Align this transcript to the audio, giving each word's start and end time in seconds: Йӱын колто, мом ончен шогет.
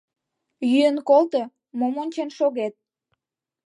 Йӱын 0.71 0.97
колто, 1.09 1.41
мом 1.77 1.95
ончен 2.03 2.29
шогет. 2.37 2.73